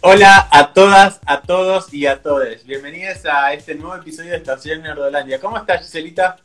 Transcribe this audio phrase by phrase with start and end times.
[0.00, 2.64] Hola a todas, a todos y a todes.
[2.64, 5.40] Bienvenidos a este nuevo episodio de Estación Nerdolandia.
[5.40, 6.36] ¿Cómo estás, Giselita?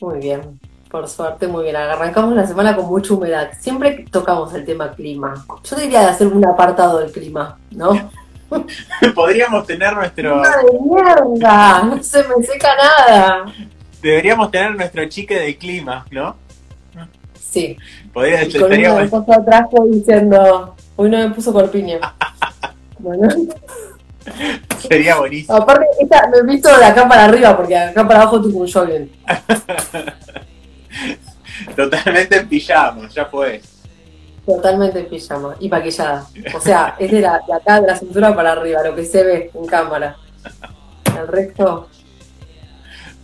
[0.00, 0.60] Muy bien,
[0.90, 1.76] por suerte, muy bien.
[1.76, 3.50] Arrancamos la semana con mucha humedad.
[3.58, 5.46] Siempre tocamos el tema clima.
[5.64, 8.10] Yo diría de hacer un apartado del clima, ¿no?
[9.14, 10.38] Podríamos tener nuestro.
[10.38, 11.82] ¡Una de mierda!
[11.84, 13.52] No se me seca nada.
[14.02, 16.36] Deberíamos tener nuestro chique de clima, ¿no?
[17.40, 17.76] Sí.
[18.12, 21.98] Podría y con una de cosas atrás diciendo, hoy no me puso corpiño.
[22.98, 23.28] bueno.
[24.88, 25.56] Sería buenísimo.
[25.56, 28.70] Aparte, esta, me he visto de acá para arriba, porque acá para abajo tuvo un
[28.70, 29.10] jogging.
[31.76, 33.62] Totalmente en pijama, ya fue.
[34.44, 36.26] Totalmente en pijama y maquillada.
[36.54, 39.22] O sea, es de, la, de acá, de la cintura para arriba, lo que se
[39.22, 40.16] ve en cámara.
[41.18, 41.88] El resto.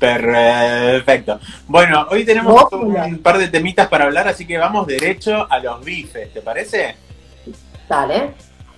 [0.03, 1.39] Perfecto.
[1.69, 5.85] Bueno, hoy tenemos un par de temitas para hablar, así que vamos derecho a los
[5.85, 6.97] bifes, ¿te parece?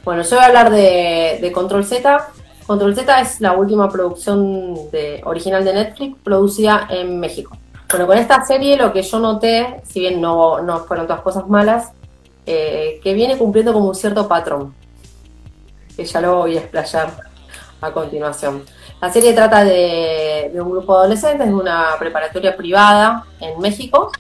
[0.05, 2.29] Bueno, yo voy a hablar de, Control Z.
[2.67, 4.77] Control Z es la última producción
[5.25, 7.57] original de Netflix producida en México.
[7.91, 11.47] Bueno, con esta serie lo que yo noté, si bien no, no fueron todas cosas
[11.47, 11.93] malas,
[12.45, 14.75] eh, que viene cumpliendo como un cierto patrón,
[15.97, 17.13] que ya lo voy a explayar
[17.81, 18.65] a continuación.
[19.01, 24.11] La serie trata de, un grupo de adolescentes de una preparatoria privada en México,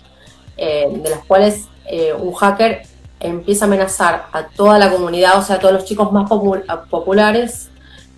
[0.56, 5.42] eh, de las cuales eh, un hacker empieza a amenazar a toda la comunidad, o
[5.42, 7.70] sea, a todos los chicos más populares,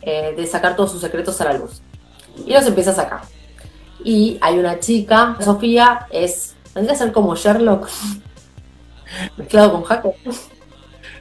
[0.02, 1.82] eh, de sacar todos sus secretos a la luz.
[2.44, 3.20] Y los empieza a sacar.
[4.04, 7.88] Y hay una chica, Sofía, es, vendría a ser como Sherlock,
[9.36, 10.14] mezclado con hacker.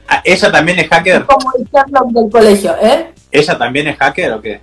[0.08, 1.26] Ah, ¿Ella también es hacker?
[1.26, 3.12] como el Sherlock del colegio, ¿eh?
[3.30, 4.60] ¿Ella también es hacker o qué?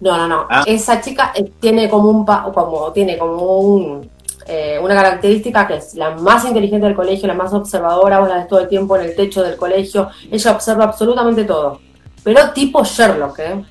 [0.00, 0.46] No, no, no.
[0.50, 0.64] Ah.
[0.66, 4.10] Esa chica eh, tiene como un como tiene como un
[4.46, 8.36] eh, una característica que es la más inteligente del colegio, la más observadora, vos la
[8.36, 11.80] ves todo el tiempo en el techo del colegio, ella observa absolutamente todo.
[12.22, 13.64] Pero tipo Sherlock, ¿eh?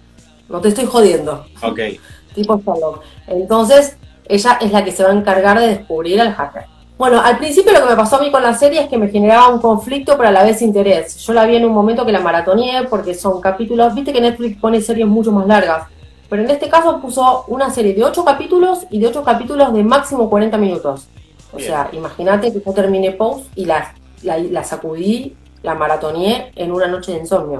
[0.47, 1.45] No te estoy jodiendo.
[1.61, 1.79] Ok.
[2.33, 3.03] tipo Sherlock.
[3.27, 6.65] Entonces, ella es la que se va a encargar de descubrir al hacker.
[6.97, 9.07] Bueno, al principio lo que me pasó a mí con la serie es que me
[9.07, 11.17] generaba un conflicto, pero a la vez interés.
[11.17, 14.59] Yo la vi en un momento que la maratoneé porque son capítulos, viste que Netflix
[14.59, 15.87] pone series mucho más largas.
[16.29, 19.83] Pero en este caso puso una serie de 8 capítulos y de 8 capítulos de
[19.83, 21.07] máximo 40 minutos.
[21.51, 26.87] O sea, imagínate que yo terminé Post y la, la, sacudí, la maratoneé en una
[26.87, 27.59] noche de insomnio.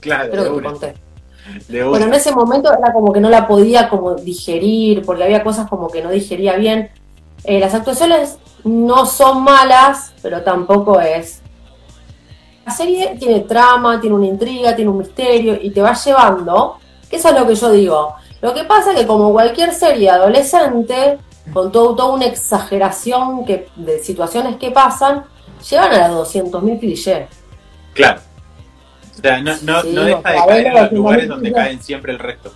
[0.00, 0.94] Claro, Creo que te conté.
[1.68, 5.68] Pero en ese momento era como que no la podía como digerir, porque había cosas
[5.68, 6.90] como que no digería bien.
[7.44, 11.40] Eh, las actuaciones no son malas, pero tampoco es.
[12.66, 16.76] La serie tiene trama, tiene una intriga, tiene un misterio y te va llevando
[17.16, 18.14] eso es lo que yo digo.
[18.40, 21.18] Lo que pasa es que como cualquier serie adolescente,
[21.52, 25.24] con todo, toda una exageración que, de situaciones que pasan,
[25.70, 27.28] llegan a los 200.000 clichés.
[27.94, 28.20] Claro.
[29.18, 32.18] O sea, no, no, no deja de caer en los lugares donde caen siempre el
[32.18, 32.52] resto.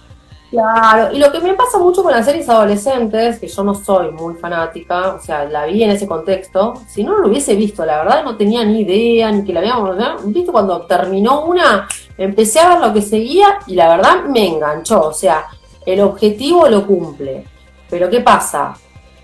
[0.50, 4.12] Claro, y lo que me pasa mucho con las series adolescentes, que yo no soy
[4.12, 7.99] muy fanática, o sea, la vi en ese contexto, si no lo hubiese visto, la
[7.99, 9.97] verdad no tenía ni idea, ni que la habíamos
[10.33, 11.88] visto cuando terminó una,
[12.19, 15.47] empecé a ver lo que seguía y la verdad me enganchó, o sea,
[15.84, 17.44] el objetivo lo cumple.
[17.88, 18.77] Pero ¿qué pasa?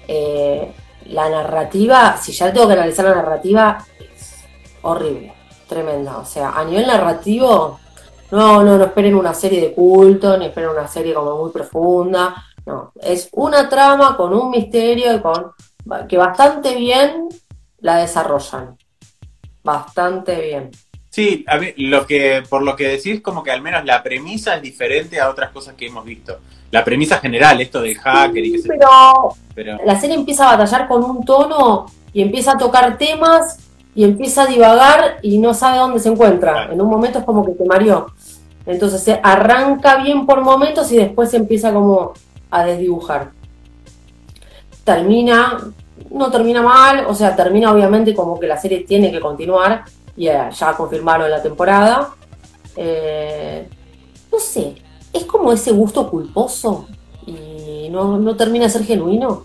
[0.07, 0.73] Eh,
[1.07, 4.45] la narrativa, si ya tengo que analizar la narrativa, es
[4.83, 5.35] horrible,
[5.69, 7.81] tremenda, o sea, a nivel narrativo
[8.33, 12.35] no, no, no esperen una serie de culto, ni esperen una serie como muy profunda.
[12.65, 15.53] No, es una trama con un misterio y con
[16.09, 17.29] que bastante bien
[17.81, 18.79] la desarrollan.
[19.63, 20.71] Bastante bien.
[21.13, 24.57] Sí, a mí, lo que, por lo que decís, como que al menos la premisa
[24.57, 26.39] es diferente a otras cosas que hemos visto.
[26.71, 30.89] La premisa general, esto del hacker y que pero, pero la serie empieza a batallar
[30.89, 31.85] con un tono
[32.15, 33.59] y empieza a tocar temas
[33.95, 36.73] y empieza a divagar y no sabe dónde se encuentra.
[36.73, 38.07] En un momento es como que te mareó.
[38.65, 42.15] Entonces se arranca bien por momentos y después se empieza como
[42.51, 43.33] a desdibujar.
[44.83, 45.59] Termina,
[46.11, 49.85] no termina mal, o sea, termina obviamente como que la serie tiene que continuar,
[50.17, 52.11] y ya confirmaron la temporada.
[52.77, 53.69] Eh,
[54.31, 54.77] no sé,
[55.13, 56.87] es como ese gusto culposo
[57.27, 59.45] y no, termina de ser genuino.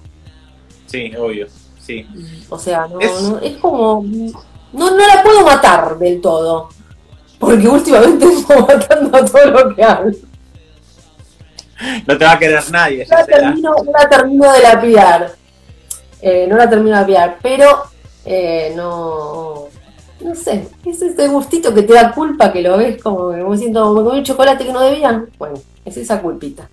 [0.85, 1.47] Sí, obvio,
[1.79, 2.07] sí.
[2.49, 2.99] O sea, no,
[3.39, 4.03] es como...
[4.73, 6.69] No, no la puedo matar del todo.
[7.39, 10.17] Porque últimamente estoy matando a todo lo que hablo.
[12.07, 13.05] No te va a querer nadie.
[13.09, 15.31] No la, termino, no la termino de lapidar.
[16.21, 17.83] Eh, no la termino de lapidar, pero
[18.25, 19.56] eh, no.
[20.19, 23.93] No sé, es ese gustito que te da culpa que lo ves como me siento,
[23.93, 25.29] me comí un chocolate que no debían.
[25.37, 26.69] Bueno, es esa culpita.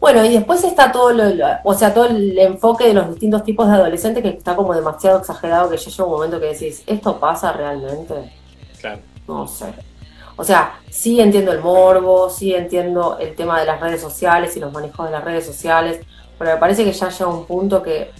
[0.00, 1.24] Bueno, y después está todo lo,
[1.64, 5.18] o sea, todo el enfoque de los distintos tipos de adolescentes que está como demasiado
[5.18, 8.14] exagerado que llega un momento que decís, ¿esto pasa realmente?
[8.80, 9.00] Claro.
[9.26, 9.66] No sé.
[10.36, 14.60] O sea, sí entiendo el morbo, sí entiendo el tema de las redes sociales y
[14.60, 16.00] los manejos de las redes sociales,
[16.38, 18.10] pero me parece que ya llega un punto que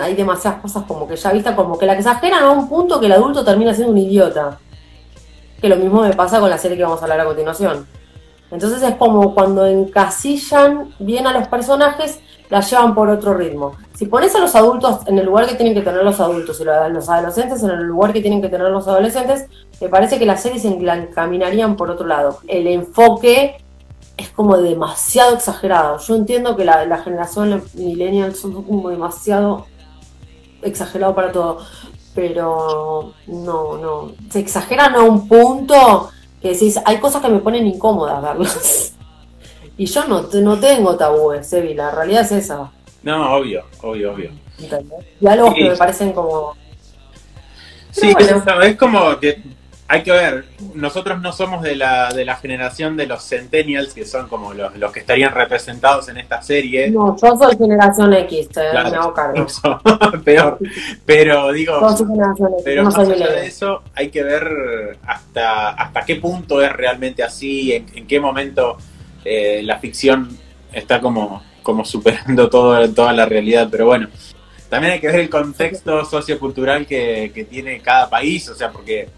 [0.00, 3.06] hay demasiadas cosas como que ya vista, como que la exageran a un punto que
[3.06, 4.58] el adulto termina siendo un idiota.
[5.60, 7.86] Que lo mismo me pasa con la serie que vamos a hablar a continuación.
[8.50, 13.72] Entonces es como cuando encasillan bien a los personajes, la llevan por otro ritmo.
[13.94, 16.64] Si pones a los adultos en el lugar que tienen que tener los adultos y
[16.64, 19.46] los adolescentes en el lugar que tienen que tener los adolescentes,
[19.80, 22.38] me parece que las series se encaminarían por otro lado.
[22.46, 23.64] El enfoque
[24.16, 25.98] es como demasiado exagerado.
[25.98, 29.66] Yo entiendo que la, la generación millennial son como demasiado
[30.62, 31.58] exagerado para todo,
[32.14, 34.12] pero no, no.
[34.30, 36.10] Se exageran a un punto
[36.40, 38.94] que decís, hay cosas que me ponen incómodas verlas.
[39.76, 42.70] y yo no, no tengo tabúes, Sevi, la realidad es esa.
[43.02, 44.30] No, obvio, obvio, obvio.
[45.20, 46.56] Diálogos que me parecen como...
[47.90, 48.12] Sí,
[48.62, 49.42] es como que
[49.88, 50.44] hay que ver,
[50.74, 54.76] nosotros no somos de la, de la generación de los centennials, que son como los,
[54.76, 56.90] los que estarían representados en esta serie.
[56.90, 59.46] No, yo soy generación X, te me hago cargo.
[60.24, 60.58] peor.
[61.04, 61.80] Pero digo,
[62.64, 67.72] pero más allá de eso, hay que ver hasta, hasta qué punto es realmente así,
[67.72, 68.78] en, en qué momento
[69.24, 70.36] eh, la ficción
[70.72, 73.68] está como, como superando todo, toda la realidad.
[73.70, 74.08] Pero bueno,
[74.68, 79.08] también hay que ver el contexto sociocultural que, que tiene cada país, o sea, porque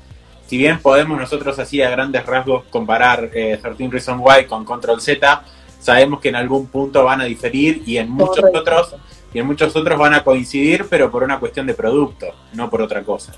[0.48, 4.98] si bien podemos nosotros así a grandes rasgos comparar eh, 13 Reasons Why con Control
[4.98, 5.42] Z,
[5.78, 8.96] sabemos que en algún punto van a diferir y en muchos otros
[9.34, 12.80] y en muchos otros van a coincidir, pero por una cuestión de producto, no por
[12.80, 13.32] otra cosa.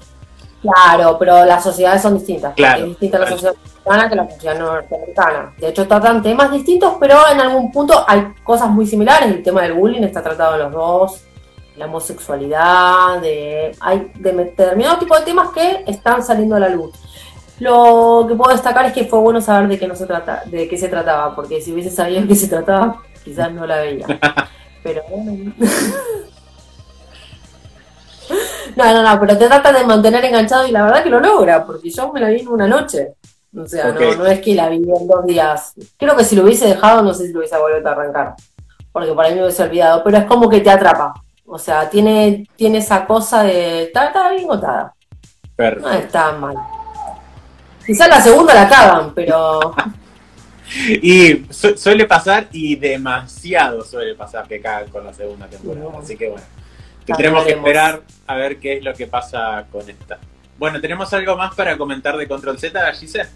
[0.63, 2.55] Claro, pero las sociedades son distintas.
[2.55, 3.55] Claro, es distinta la sociedad
[3.85, 5.55] americana que la sociedad norteamericana.
[5.59, 9.29] De hecho, tratan temas distintos, pero en algún punto hay cosas muy similares.
[9.31, 11.25] El tema del bullying está tratado en los dos
[11.81, 16.93] la homosexualidad, de, hay de determinado tipo de temas que están saliendo a la luz.
[17.59, 20.69] Lo que puedo destacar es que fue bueno saber de qué no se trata, de
[20.69, 24.07] qué se trataba, porque si hubiese sabido de qué se trataba, quizás no la veía.
[24.83, 25.53] Pero bueno.
[28.77, 31.67] No, no, no, pero te trata de mantener enganchado y la verdad que lo logra,
[31.67, 33.15] porque yo me la vi en una noche.
[33.55, 35.73] O sea, no, no es que la vi en dos días.
[35.99, 38.37] Creo que si lo hubiese dejado, no sé si lo hubiese vuelto a arrancar.
[38.93, 41.13] Porque por ahí me hubiese olvidado, pero es como que te atrapa.
[41.53, 43.83] O sea, tiene, tiene esa cosa de.
[43.83, 44.95] Está, bien gotada.
[45.59, 46.55] No está mal.
[47.85, 49.75] Quizás la segunda la cagan, pero.
[51.03, 55.91] y suele pasar y demasiado suele pasar que cagan con la segunda temporada.
[56.01, 56.45] Así que bueno.
[57.05, 60.21] Tendremos que esperar a ver qué es lo que pasa con esta.
[60.57, 63.27] Bueno, ¿tenemos algo más para comentar de Control Z, Gise?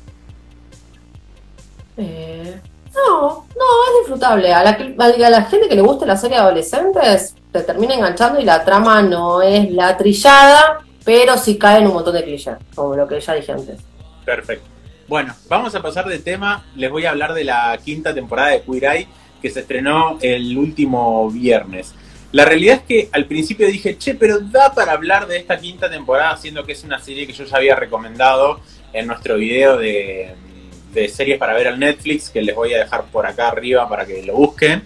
[1.97, 2.61] Eh,
[2.95, 4.53] no, no, es disfrutable.
[4.53, 8.41] A la, a la gente que le guste la serie de adolescentes, te termina enganchando
[8.41, 12.57] y la trama no es la trillada, pero sí cae en un montón de clichés,
[12.75, 13.79] como lo que ya dije antes.
[14.25, 14.67] Perfecto.
[15.07, 16.65] Bueno, vamos a pasar de tema.
[16.75, 19.09] Les voy a hablar de la quinta temporada de Queer Eye
[19.41, 21.95] que se estrenó el último viernes.
[22.33, 25.89] La realidad es que al principio dije, che, pero da para hablar de esta quinta
[25.89, 28.59] temporada, siendo que es una serie que yo ya había recomendado
[28.93, 30.35] en nuestro video de,
[30.93, 34.05] de series para ver al Netflix, que les voy a dejar por acá arriba para
[34.05, 34.83] que lo busquen.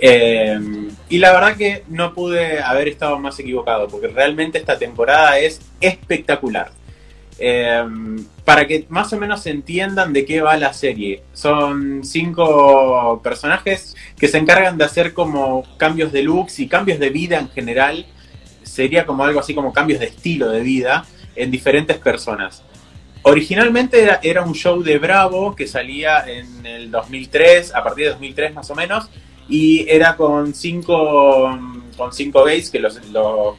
[0.00, 0.83] Eh,
[1.14, 5.60] y la verdad que no pude haber estado más equivocado, porque realmente esta temporada es
[5.80, 6.72] espectacular.
[7.38, 7.84] Eh,
[8.44, 14.26] para que más o menos entiendan de qué va la serie, son cinco personajes que
[14.26, 18.06] se encargan de hacer como cambios de looks y cambios de vida en general.
[18.64, 22.64] Sería como algo así como cambios de estilo de vida en diferentes personas.
[23.22, 28.52] Originalmente era un show de Bravo que salía en el 2003, a partir de 2003
[28.52, 29.08] más o menos,
[29.48, 31.58] y era con cinco,
[31.96, 33.56] con cinco gays que los, los,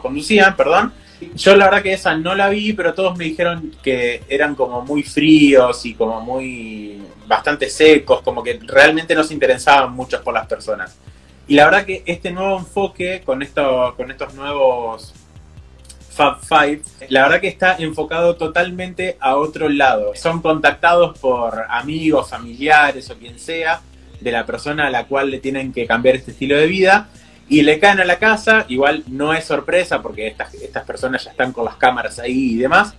[0.00, 0.92] conducían, perdón.
[1.34, 4.82] Yo la verdad que esa no la vi, pero todos me dijeron que eran como
[4.82, 10.34] muy fríos y como muy bastante secos, como que realmente no se interesaban mucho por
[10.34, 10.96] las personas.
[11.48, 15.14] Y la verdad que este nuevo enfoque con, esto, con estos nuevos
[16.10, 20.12] Fab Five, la verdad que está enfocado totalmente a otro lado.
[20.14, 23.80] Son contactados por amigos, familiares o quien sea,
[24.20, 27.08] de la persona a la cual le tienen que cambiar este estilo de vida
[27.48, 31.30] y le caen a la casa, igual no es sorpresa porque estas, estas personas ya
[31.30, 32.94] están con las cámaras ahí y demás,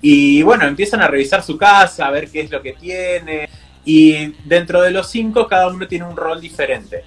[0.00, 3.48] y bueno, empiezan a revisar su casa, a ver qué es lo que tiene,
[3.84, 7.04] y dentro de los cinco cada uno tiene un rol diferente.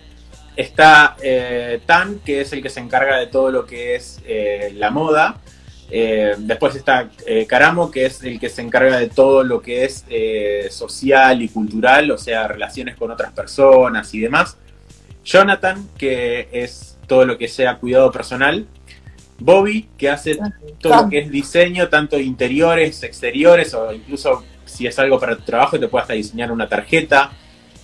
[0.55, 4.71] Está eh, Tan, que es el que se encarga de todo lo que es eh,
[4.75, 5.41] la moda,
[5.89, 9.85] eh, después está eh, Caramo, que es el que se encarga de todo lo que
[9.85, 14.57] es eh, social y cultural, o sea, relaciones con otras personas y demás.
[15.23, 18.65] Jonathan, que es todo lo que sea cuidado personal.
[19.37, 20.39] Bobby, que hace
[20.79, 25.43] todo lo que es diseño, tanto interiores, exteriores, o incluso si es algo para tu
[25.43, 27.31] trabajo, te puede hasta diseñar una tarjeta.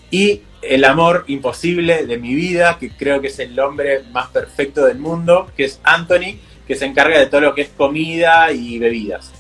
[0.10, 4.86] Y el amor imposible de mi vida, que creo que es el hombre más perfecto
[4.86, 6.39] del mundo, que es Anthony,
[6.71, 9.33] que se encarga de todo lo que es comida y bebidas.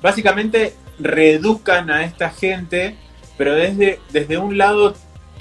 [0.00, 2.96] Básicamente reeducan a esta gente,
[3.36, 4.94] pero desde, desde un lado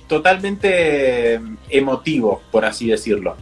[0.10, 3.38] totalmente emotivo, por así decirlo.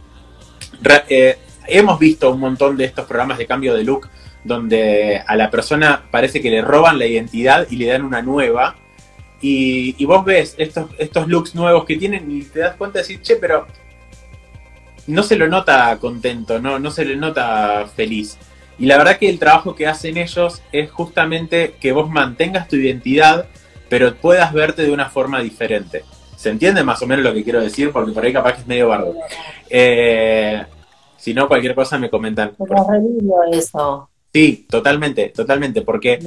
[1.08, 4.08] Eh, hemos visto un montón de estos programas de cambio de look
[4.44, 8.76] donde a la persona parece que le roban la identidad y le dan una nueva.
[9.40, 13.22] Y, vos ves estos, estos looks nuevos que tienen y te das cuenta de decir,
[13.22, 13.66] che, pero
[15.06, 18.38] no se lo nota contento, no, no se le nota feliz.
[18.78, 22.76] Y la verdad que el trabajo que hacen ellos es justamente que vos mantengas tu
[22.76, 23.46] identidad,
[23.88, 26.04] pero puedas verte de una forma diferente.
[26.36, 27.92] ¿Se entiende más o menos lo que quiero decir?
[27.92, 29.14] Porque por ahí capaz que es medio bardo.
[29.68, 30.64] Eh,
[31.18, 32.52] si no, cualquier cosa me comentan.
[33.52, 34.09] eso.
[34.32, 36.20] Sí, totalmente, totalmente, porque,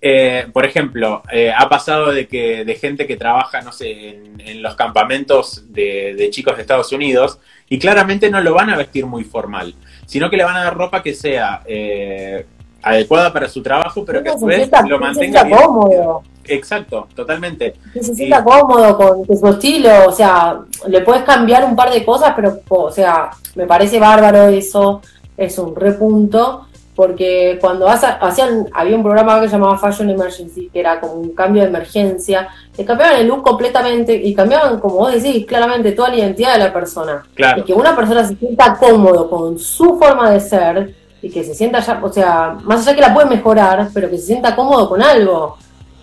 [0.00, 4.62] eh, por ejemplo, eh, ha pasado de que de gente que trabaja, no sé, en,
[4.62, 9.24] los campamentos de, chicos de Estados Unidos y claramente no lo van a vestir muy
[9.24, 9.74] formal,
[10.06, 12.46] sino que le van a dar ropa que sea eh,
[12.80, 16.22] adecuada para su trabajo, pero que a su vez lo mantenga cómodo.
[16.44, 17.74] Exacto, totalmente.
[17.92, 22.04] Que se sienta cómodo con su estilo, o sea, le puedes cambiar un par de
[22.04, 25.02] cosas, pero, o sea, me parece bárbaro eso,
[25.36, 30.80] es un repunto porque cuando hacían, había un programa que se llamaba Fashion Emergency, que
[30.80, 35.12] era como un cambio de emergencia, le cambiaban el look completamente y cambiaban, como vos
[35.12, 37.24] decís, claramente toda la identidad de la persona.
[37.56, 41.54] Y que una persona se sienta cómodo con su forma de ser y que se
[41.54, 44.88] sienta ya, o sea, más allá que la puede mejorar, pero que se sienta cómodo
[44.88, 45.56] con algo.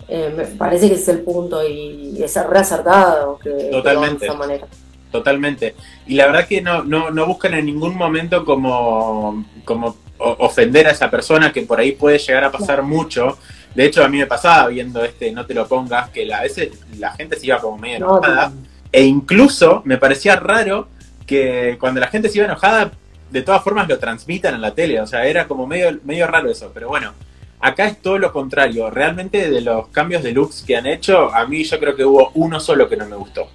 [0.08, 4.20] Eh, me parece que es el punto y es reacertado que, Totalmente.
[4.20, 4.66] de esa manera.
[5.12, 5.76] Totalmente.
[6.06, 10.90] Y la verdad que no, no, no buscan en ningún momento como, como ofender a
[10.90, 13.38] esa persona, que por ahí puede llegar a pasar mucho.
[13.74, 16.70] De hecho, a mí me pasaba viendo este No te lo pongas, que a veces
[16.98, 18.52] la gente se iba como medio enojada.
[18.92, 20.88] E incluso me parecía raro
[21.26, 22.90] que cuando la gente se iba enojada,
[23.30, 25.00] de todas formas lo transmitan en la tele.
[25.00, 26.70] O sea, era como medio, medio raro eso.
[26.74, 27.12] Pero bueno,
[27.60, 28.90] acá es todo lo contrario.
[28.90, 32.32] Realmente de los cambios de looks que han hecho, a mí yo creo que hubo
[32.34, 33.48] uno solo que no me gustó.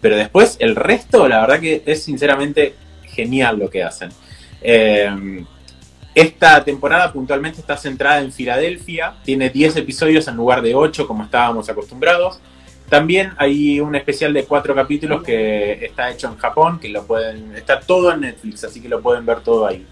[0.00, 4.10] Pero después, el resto, la verdad que es sinceramente genial lo que hacen.
[4.62, 5.44] Eh,
[6.16, 11.24] esta temporada puntualmente está centrada en Filadelfia, tiene 10 episodios en lugar de 8 como
[11.24, 12.40] estábamos acostumbrados.
[12.88, 17.54] También hay un especial de 4 capítulos que está hecho en Japón, que lo pueden,
[17.54, 19.84] está todo en Netflix, así que lo pueden ver todo ahí.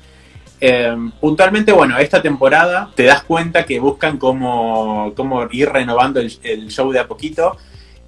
[0.61, 6.69] Em, puntualmente, bueno, esta temporada te das cuenta que buscan cómo, cómo ir renovando el,
[6.71, 7.59] show de a poquito.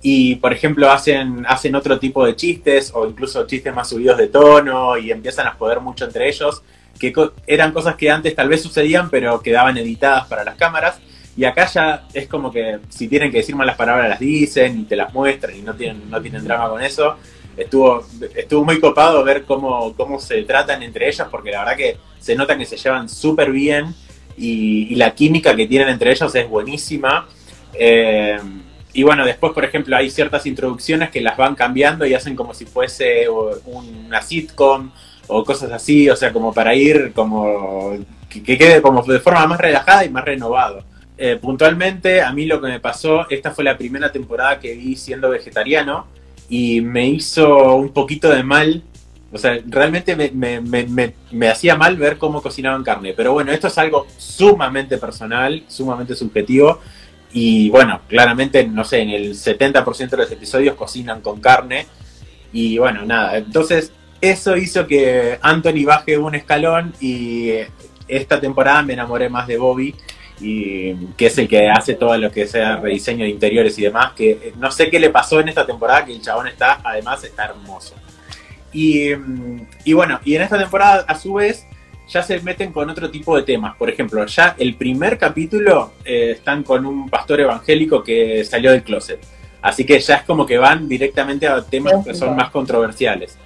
[0.01, 4.29] Y, por ejemplo, hacen, hacen otro tipo de chistes o incluso chistes más subidos de
[4.29, 6.63] tono y empiezan a joder mucho entre ellos
[6.99, 7.13] que
[7.47, 10.99] eran cosas que antes tal vez sucedían, pero quedaban editadas para las cámaras.
[11.37, 14.85] Y acá ya es como que si tienen que decir malas palabras las dicen y
[14.85, 17.17] te las muestran y no tienen, no tienen drama con eso.
[17.57, 21.97] Estuvo, estuvo muy copado ver cómo, cómo se tratan entre ellas, porque la verdad que
[22.19, 23.95] se nota que se llevan súper bien
[24.37, 27.29] y, la química que tienen entre ellos es buenísima.
[27.75, 28.39] Eh,
[28.93, 32.55] y bueno, después, por ejemplo, hay ciertas introducciones que las van cambiando y hacen como
[32.55, 34.91] si fuese una sitcom
[35.29, 37.97] o cosas así, o sea, como para ir como
[38.29, 40.85] que, quede como de forma más relajada y más renovado.
[41.19, 44.97] Eh, puntualmente, a mí lo que me pasó, esta fue la primera temporada que vi
[44.97, 46.07] siendo vegetariano
[46.49, 48.83] y me hizo un poquito de mal,
[49.33, 53.53] o sea, realmente me, me, me, me hacía mal ver cómo cocinaban carne, pero bueno,
[53.53, 56.81] esto es algo sumamente personal, sumamente subjetivo.
[57.33, 61.87] Y bueno, claramente, no sé, en el 70% de los episodios cocinan con carne.
[62.53, 63.93] Y bueno, nada, entonces
[64.31, 67.51] eso hizo que Anthony baje un escalón y
[68.09, 69.95] esta temporada me enamoré más de Bobby,
[70.41, 74.13] y que es el que hace todo lo que sea rediseño de interiores y demás,
[74.13, 77.47] que no sé qué le pasó en esta temporada, que el chabón está, además está
[77.47, 77.95] hermoso.
[78.73, 79.15] Y,
[79.95, 81.67] bueno, y en esta temporada a su vez
[82.09, 83.75] ya se meten con otro tipo de temas.
[83.77, 88.83] Por ejemplo, ya el primer capítulo eh, están con un pastor evangélico que salió del
[88.83, 89.19] closet.
[89.63, 93.39] Así que ya es como que van directamente a temas que son más controversiales.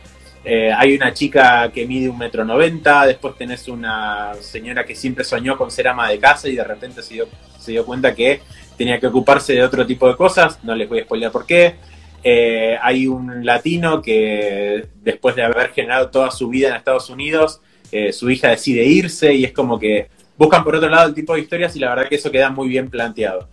[0.45, 5.23] Eh, hay una chica que mide un metro noventa, después tenés una señora que siempre
[5.23, 7.29] soñó con ser ama de casa y de repente se dio,
[7.59, 8.41] se dio cuenta que
[8.77, 11.75] tenía que ocuparse de otro tipo de cosas, no les voy a spoiler por qué.
[12.23, 17.61] Eh, hay un latino que después de haber generado toda su vida en Estados Unidos,
[17.93, 21.35] eh, su hija decide irse y es como que buscan por otro lado el tipo
[21.35, 23.49] de historias y la verdad que eso queda muy bien planteado.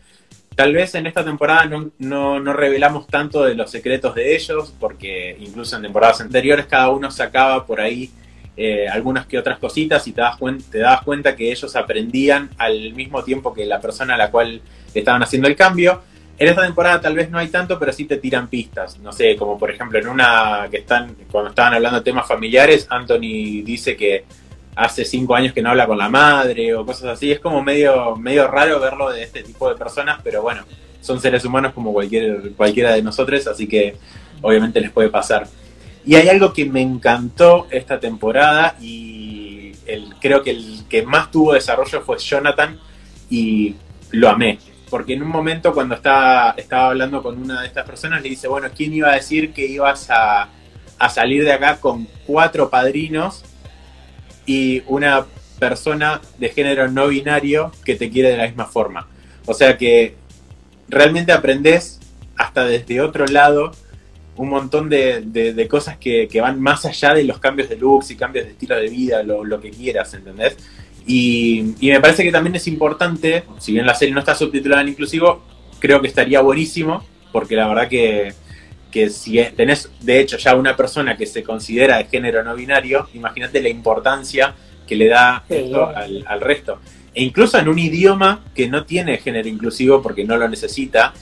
[0.57, 5.37] Tal vez en esta temporada no, no, revelamos tanto de los secretos de ellos, porque
[5.39, 8.09] incluso en temporadas anteriores cada uno sacaba por ahí
[8.57, 10.39] eh, algunas que otras cositas y te das,
[10.71, 14.59] te das cuenta que ellos aprendían al mismo tiempo que la persona a la cual
[14.95, 16.01] estaban haciendo el cambio.
[16.39, 18.97] En esta temporada tal vez no hay tanto, pero sí te tiran pistas.
[18.97, 22.87] No sé, como por ejemplo en una que están, cuando estaban hablando de temas familiares,
[22.89, 24.25] Anthony dice que
[24.77, 27.31] hace cinco años que no habla con la madre o cosas así.
[27.31, 30.63] Es como medio, medio raro verlo de este tipo de personas, pero bueno,
[31.01, 33.97] son seres humanos como cualquier, cualquiera de nosotros, así que
[34.41, 35.47] obviamente les puede pasar.
[36.05, 39.73] Y hay algo que me encantó esta temporada y
[40.21, 42.79] creo que el que más tuvo desarrollo fue Jonathan
[43.29, 43.75] y
[44.11, 44.59] lo amé.
[44.89, 48.47] Porque en un momento cuando estaba, estaba hablando con una de estas personas le dice,
[48.47, 50.49] bueno, ¿quién iba a decir que ibas a,
[50.99, 53.43] a salir de acá con cuatro padrinos
[54.47, 55.27] y una
[55.59, 59.07] persona de género no binario que te quiere de la misma forma.
[59.45, 60.15] O sea que
[60.89, 61.99] realmente aprendes
[62.35, 63.71] hasta desde otro lado
[64.37, 68.45] un montón de, cosas que, van más allá de los cambios de looks y cambios
[68.45, 70.57] de estilo de vida, lo, que quieras, ¿entendés?
[71.05, 74.89] Y, me parece que también es importante, si bien la serie no está subtitulada en
[74.89, 75.43] inclusivo,
[75.79, 78.33] creo que estaría buenísimo, porque la verdad que,
[78.91, 83.07] que si tenés de hecho ya una persona que se considera de género no binario,
[83.13, 84.55] imagínate la importancia
[84.87, 86.79] que le da esto al, resto.
[87.13, 91.13] E incluso en un idioma que no tiene género inclusivo porque no lo necesita,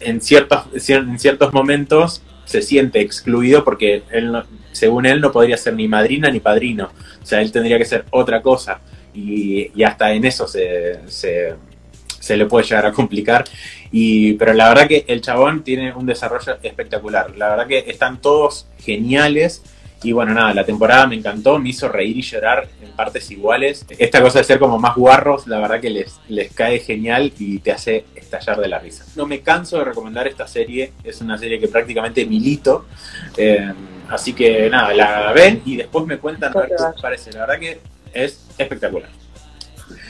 [0.00, 5.74] en ciertos, en ciertos momentos se siente excluido porque él según él no podría ser
[5.74, 6.90] ni madrina ni padrino.
[7.22, 8.80] O sea, él tendría que ser otra cosa.
[9.12, 11.54] Y, hasta en eso se, se
[12.36, 13.44] le puede llegar a complicar.
[13.90, 17.36] Y, pero la verdad que el chabón tiene un desarrollo espectacular.
[17.36, 19.62] La verdad que están todos geniales.
[20.02, 23.84] Y bueno, nada, la temporada me encantó, me hizo reír y llorar en partes iguales.
[23.98, 27.58] Esta cosa de ser como más guarros, la verdad que les, les cae genial y
[27.58, 29.04] te hace estallar de la risa.
[29.14, 32.86] No me canso de recomendar esta serie, es una serie que prácticamente milito.
[33.36, 33.72] Eh,
[34.08, 37.32] así que nada, la ven y después me cuentan a ver qué les parece.
[37.32, 37.80] La verdad que
[38.14, 39.19] es espectacular.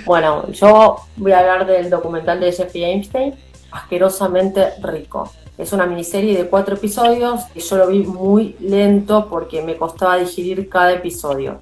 [0.05, 3.35] Bueno, yo voy a hablar del documental de Jeffrey Einstein,
[3.71, 5.31] Asquerosamente Rico.
[5.59, 10.17] Es una miniserie de cuatro episodios y yo lo vi muy lento porque me costaba
[10.17, 11.61] digerir cada episodio.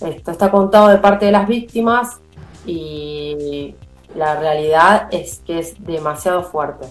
[0.00, 2.18] Esto está contado de parte de las víctimas
[2.66, 3.74] y
[4.14, 6.86] la realidad es que es demasiado fuerte.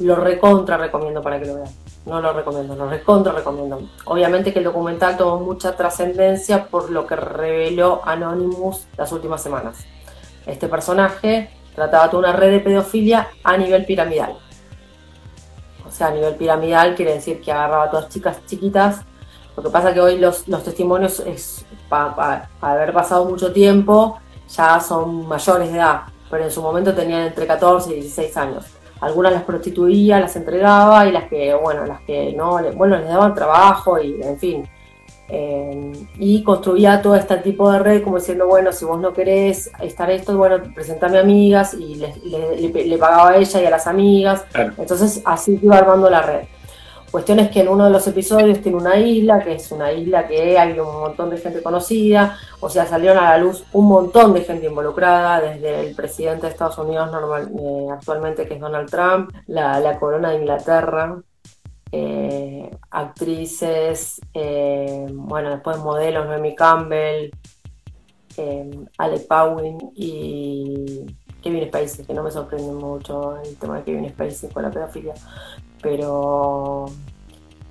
[0.00, 1.68] Lo recontra recomiendo para que lo vean.
[2.04, 3.80] No lo recomiendo, lo recontra recomiendo.
[4.06, 9.86] Obviamente que el documental tomó mucha trascendencia por lo que reveló Anonymous las últimas semanas.
[10.46, 14.36] Este personaje trataba toda una red de pedofilia a nivel piramidal.
[15.86, 19.02] O sea, a nivel piramidal quiere decir que agarraba a todas chicas chiquitas.
[19.56, 25.26] Lo que pasa que hoy los, testimonios, es, para haber pasado mucho tiempo, ya son
[25.28, 28.64] mayores de edad, pero en su momento tenían entre 14 y 16 años.
[29.00, 33.34] Algunas las prostituía, las entregaba y las que, bueno, las que no, bueno, les daban
[33.34, 34.68] trabajo y, en fin,
[35.28, 39.70] eh, y construía todo este tipo de red como diciendo, bueno, si vos no querés
[39.80, 44.44] estar esto, bueno, presentame amigas y le, pagaba a ella y a las amigas.
[44.76, 46.42] Entonces así iba armando la red.
[47.10, 50.26] Cuestión es que en uno de los episodios tiene una isla, que es una isla
[50.26, 54.32] que hay un montón de gente conocida, o sea, salieron a la luz un montón
[54.32, 58.88] de gente involucrada, desde el presidente de Estados Unidos normal, eh, actualmente, que es Donald
[58.88, 61.22] Trump, la corona de Inglaterra,
[61.94, 67.30] eh, actrices, eh, bueno, después modelos, Noemi Campbell,
[68.38, 71.04] eh, Alec Powin y
[71.42, 75.12] Kevin Spacey, que no me sorprende mucho el tema de Kevin Spacey con la pedofilia,
[75.82, 76.86] pero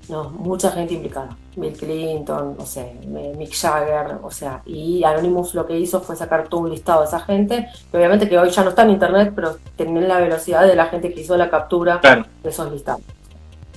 [0.08, 1.36] no, mucha gente implicada.
[1.56, 2.94] Bill Clinton, no sé,
[3.36, 7.08] Mick Jagger, o sea, y Anonymous lo que hizo fue sacar todo un listado de
[7.08, 10.64] esa gente, que obviamente que hoy ya no está en internet, pero tienen la velocidad
[10.64, 13.02] de la gente que hizo la captura de esos listados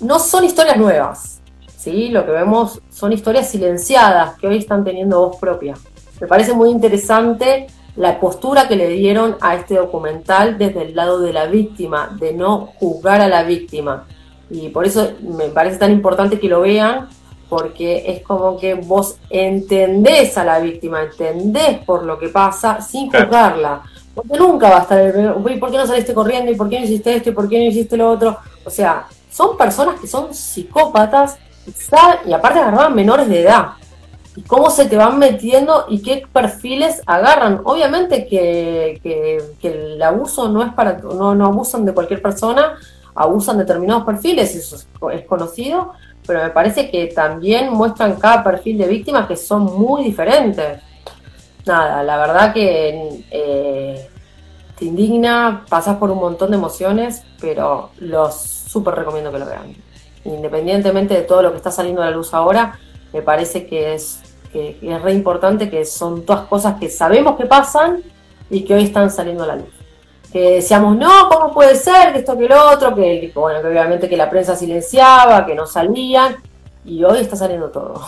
[0.01, 1.41] no son historias nuevas,
[1.77, 2.09] ¿sí?
[2.09, 5.75] Lo que vemos son historias silenciadas que hoy están teniendo voz propia.
[6.19, 11.19] Me parece muy interesante la postura que le dieron a este documental desde el lado
[11.19, 14.05] de la víctima, de no juzgar a la víctima.
[14.49, 17.07] Y por eso me parece tan importante que lo vean,
[17.49, 23.09] porque es como que vos entendés a la víctima, entendés por lo que pasa sin
[23.09, 23.83] juzgarla.
[24.13, 26.51] Porque nunca va a estar el, ¿por qué no saliste corriendo?
[26.51, 27.29] ¿Y por qué no hiciste esto?
[27.29, 28.37] ¿Y por qué no hiciste lo otro?
[28.63, 31.37] O sea, son personas que son psicópatas
[32.25, 33.71] y aparte agarraban menores de edad.
[34.33, 37.59] Y cómo se te van metiendo y qué perfiles agarran.
[37.65, 42.75] Obviamente que, el abuso no es para, no, no abusan de cualquier persona,
[43.13, 44.77] abusan determinados perfiles, eso
[45.11, 45.91] es, conocido,
[46.25, 50.81] pero me parece que también muestran cada perfil de víctimas que son muy diferentes.
[51.65, 54.09] Nada, la verdad que eh,
[54.77, 59.73] te indigna, pasas por un montón de emociones, pero los súper recomiendo que lo vean.
[60.25, 62.77] Independientemente de todo lo que está saliendo a la luz ahora,
[63.13, 64.19] me parece que es,
[64.51, 68.03] que, es re importante, que son todas cosas que sabemos que pasan
[68.49, 69.73] y que hoy están saliendo a la luz.
[70.33, 72.11] Que decíamos, no, ¿cómo puede ser?
[72.11, 75.65] Que esto, que lo otro, que, bueno, que obviamente que la prensa silenciaba, que no
[75.65, 76.35] salían,
[76.83, 78.01] y hoy está saliendo todo.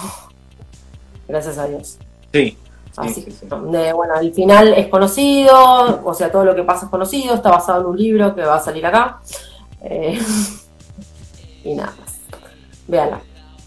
[1.30, 1.98] Gracias a Dios.
[2.34, 2.58] Sí,
[2.98, 3.32] Así que,
[3.94, 7.82] bueno, el final es conocido, o sea, todo lo que pasa es conocido, está basado
[7.82, 9.20] en un libro que va a salir acá.
[9.82, 10.20] Eh,
[11.64, 12.20] y nada más.
[12.88, 13.22] Véanla.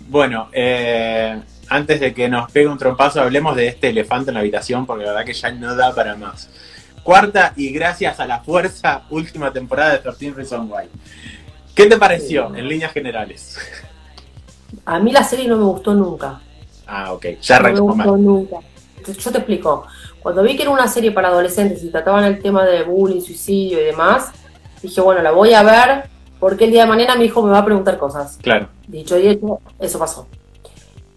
[0.09, 4.41] Bueno, eh, antes de que nos pegue un trompazo, hablemos de este elefante en la
[4.41, 6.49] habitación, porque la verdad que ya no da para más.
[7.03, 10.89] Cuarta y gracias a la fuerza, última temporada de 13 Reasons Why.
[11.75, 13.57] ¿Qué te pareció en líneas generales?
[14.85, 16.41] A mí la serie no me gustó nunca.
[16.87, 18.57] Ah, ok, ya arrancó No me gustó nunca.
[19.07, 19.87] Yo te explico.
[20.21, 23.81] Cuando vi que era una serie para adolescentes y trataban el tema de bullying, suicidio
[23.81, 24.33] y demás,
[24.83, 26.05] dije, bueno, la voy a ver
[26.39, 28.39] porque el día de mañana mi hijo me va a preguntar cosas.
[28.43, 28.69] Claro.
[28.89, 30.27] Dicho y hecho, eso pasó.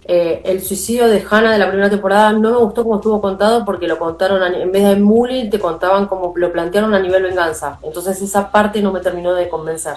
[0.05, 3.63] Eh, el suicidio de Hannah de la primera temporada no me gustó como estuvo contado
[3.63, 7.79] porque lo contaron, en vez de bullying, te contaban como lo plantearon a nivel venganza.
[7.81, 9.95] Entonces esa parte no me terminó de convencer.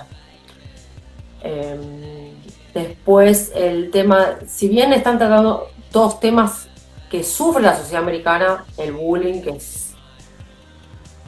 [1.42, 2.34] Em,
[2.72, 6.68] después el tema, si bien están tratando todos temas
[7.10, 9.94] que sufre la sociedad americana, el bullying, que es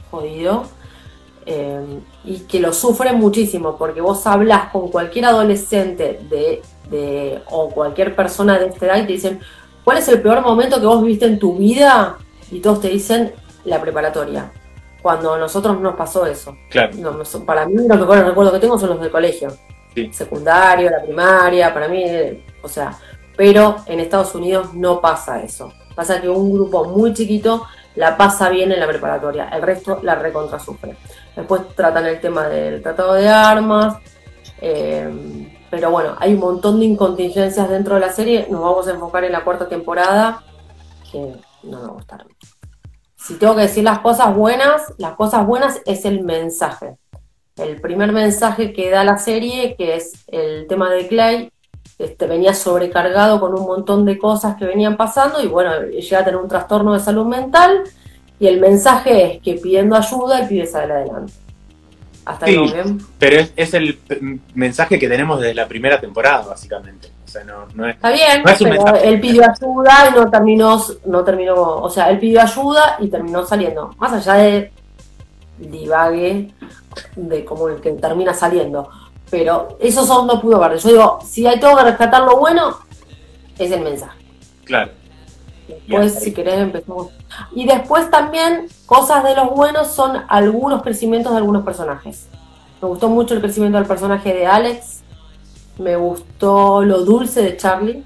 [0.09, 0.63] jodido,
[1.51, 7.71] eh, y que lo sufren muchísimo, porque vos hablas con cualquier adolescente de, de, o
[7.71, 9.39] cualquier persona de esta edad y te dicen,
[9.83, 12.17] ¿cuál es el peor momento que vos viviste en tu vida?
[12.51, 13.33] Y todos te dicen
[13.65, 14.51] la preparatoria.
[15.01, 16.55] Cuando a nosotros nos pasó eso.
[16.69, 16.91] Claro.
[17.47, 19.49] para mí los mejores recuerdos que tengo son los del colegio.
[20.11, 22.03] Secundario, la primaria, para mí,
[22.61, 22.95] o sea,
[23.35, 25.73] pero en Estados Unidos no pasa eso.
[25.95, 30.15] Pasa que un grupo muy chiquito la pasa bien en la preparatoria, el resto la
[30.15, 30.95] recontra sufre.
[31.39, 33.95] Después tratan el tema del tratado de armas,
[34.59, 35.09] eh,
[35.69, 38.47] pero bueno, hay un montón de incontingencias dentro de la serie.
[38.49, 40.43] Nos vamos a enfocar en la cuarta temporada,
[41.09, 41.31] que
[41.63, 42.27] no me gustaron.
[43.15, 46.97] Si tengo que decir las cosas buenas, las cosas buenas es el mensaje.
[47.55, 51.53] El primer mensaje que da la serie, que es el tema de Clay,
[51.99, 56.25] este, venía sobrecargado con un montón de cosas que venían pasando y bueno, llega a
[56.25, 57.83] tener un trastorno de salud mental
[58.39, 61.33] y el mensaje es que pidiendo ayuda el pibe sale adelante.
[62.25, 62.99] Hasta sí, bien.
[63.17, 63.99] Pero es, el
[64.53, 67.09] mensaje que tenemos desde la primera temporada, básicamente.
[67.25, 71.23] O sea, no, no es, Está bien, pero él pidió ayuda y no terminó, no
[71.23, 73.93] terminó, o sea, él pidió ayuda y terminó saliendo.
[73.97, 74.71] Más allá de
[75.57, 76.51] divague
[77.15, 78.89] de cómo el que termina saliendo.
[79.29, 80.77] Pero eso son no pudo ver.
[80.77, 82.77] Yo digo, si hay todo que rescatar lo bueno,
[83.57, 84.17] es el mensaje.
[84.63, 84.91] Claro.
[85.69, 87.09] Después, si querés, empezamos.
[87.53, 92.27] Y después también, cosas de los buenos son algunos crecimientos de algunos personajes.
[92.81, 95.01] Me gustó mucho el crecimiento del personaje de Alex.
[95.77, 98.03] Me gustó lo dulce de Charlie.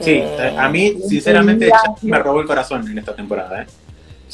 [0.00, 1.70] Sí, eh, a mí, sinceramente,
[2.02, 3.62] me robó el corazón en esta temporada.
[3.62, 3.66] ¿eh?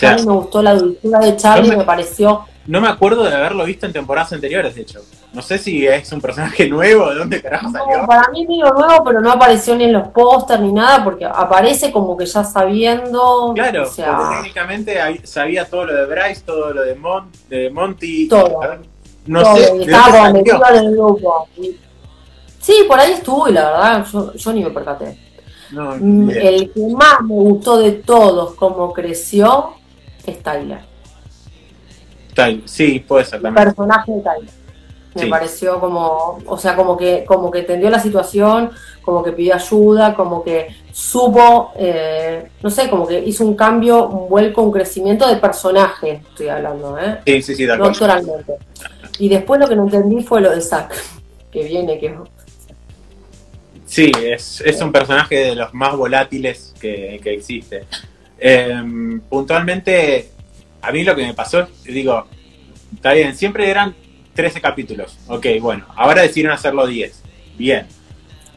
[0.07, 3.65] a mí me gustó la dulzura de Charlie, me pareció no me acuerdo de haberlo
[3.65, 5.01] visto en temporadas anteriores, de hecho.
[5.33, 8.07] No sé si es un personaje nuevo, de dónde carajo salió.
[8.07, 11.93] para mí digo nuevo, pero no apareció ni en los pósters ni nada, porque aparece
[11.93, 13.53] como que ya sabiendo.
[13.55, 16.97] Claro, porque técnicamente sabía todo lo de Bryce, todo lo de,
[17.49, 18.29] de Monty.
[18.29, 18.61] Todo.
[19.27, 19.83] No sé.
[19.83, 21.49] Estaba en el grupo.
[22.61, 25.17] Sí, por ahí estuve, la verdad, yo, yo ni me percaté.
[25.71, 29.75] Mm, el que más me gustó de todos, como creció,
[30.25, 30.96] es Tyler
[32.65, 33.67] sí, puede ser también.
[33.67, 34.51] personaje de Tyler.
[35.15, 38.71] Me pareció como, o sea, como que, como que entendió la situación,
[39.01, 44.09] como que pidió ayuda, como que supo, eh, no sé, como que hizo un cambio,
[44.09, 47.21] un vuelco, un crecimiento de personaje, estoy hablando, ¿eh?
[47.25, 47.93] Sí, sí, sí, de No
[49.19, 50.95] Y después lo que no entendí fue lo de Zack,
[51.51, 52.15] que viene, que...
[53.87, 57.85] Sí, es, es un personaje de los más volátiles que, que existe.
[58.39, 60.31] Em, puntualmente,
[60.87, 62.27] a mí lo que me pasó, digo,
[62.95, 63.93] está bien, siempre eran
[64.35, 65.19] 13 capítulos.
[65.27, 67.23] Ok, bueno, ahora decidieron hacerlo 10.
[67.59, 67.89] Bien.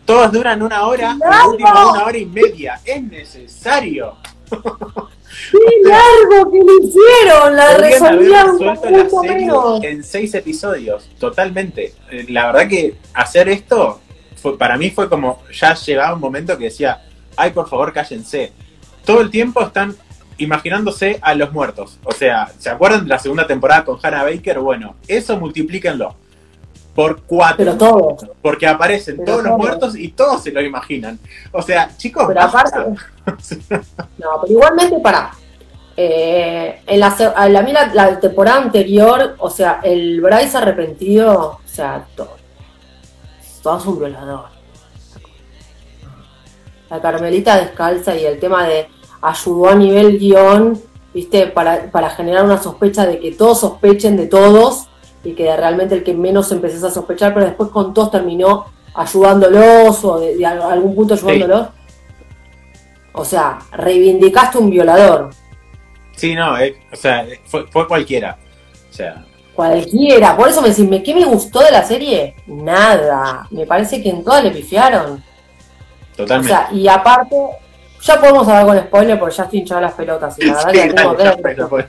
[0.05, 2.79] Todos duran una hora, último una hora y media.
[2.85, 4.15] Es necesario.
[4.49, 7.55] ¡Qué largo que lo hicieron!
[7.55, 11.95] La resolvieron la en seis episodios, totalmente.
[12.11, 14.01] Eh, la verdad que hacer esto,
[14.35, 17.01] fue, para mí fue como, ya llegaba un momento que decía,
[17.35, 18.51] ay, por favor, cállense.
[19.03, 19.95] Todo el tiempo están
[20.39, 21.99] imaginándose a los muertos.
[22.03, 24.59] O sea, ¿se acuerdan de la segunda temporada con Hannah Baker?
[24.59, 26.15] Bueno, eso multiplíquenlo
[26.99, 27.57] por cuatro.
[27.57, 28.25] Pero todos.
[28.41, 31.17] Porque aparecen todos los muertos y todos se lo imaginan.
[31.51, 32.25] O sea, chicos.
[32.27, 32.79] Pero aparte.
[34.17, 35.31] no, pero igualmente, para.
[35.95, 37.15] Eh, en la,
[37.49, 42.37] la, mira, la temporada anterior, o sea, el Bryce arrepentido, o sea, todo,
[43.61, 44.45] todo es un violador.
[46.89, 48.87] La Carmelita descalza y el tema de
[49.21, 50.79] ayudó a nivel guion,
[51.13, 54.87] viste, para, para generar una sospecha de que todos sospechen de todos
[55.23, 60.03] y que realmente el que menos empezás a sospechar, pero después con todos terminó ayudándolos
[60.03, 61.67] o de, de algún punto ayudándolos.
[63.13, 65.31] O sea, reivindicaste un violador.
[66.15, 68.37] Sí, no, eh, o sea, fue, fue cualquiera.
[68.89, 70.37] O sea, Cualquiera.
[70.37, 72.35] Por eso me decís, ¿me- ¿qué me gustó de la serie?
[72.47, 73.45] Nada.
[73.51, 75.21] Me parece que en todas le pifiaron.
[76.13, 76.47] O totalmente.
[76.53, 77.35] sea, y aparte,
[78.01, 80.39] ya podemos hablar con spoiler porque ya estoy hinchada las pelotas.
[80.39, 81.87] Y la verdad Sí, que tengo dale, ya fue.